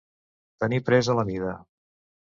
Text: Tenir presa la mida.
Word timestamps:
Tenir 0.63 0.81
presa 0.89 1.19
la 1.21 1.29
mida. 1.31 1.57